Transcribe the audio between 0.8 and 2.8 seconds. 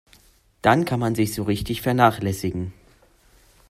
kann man sich so richtig vernachlässigen.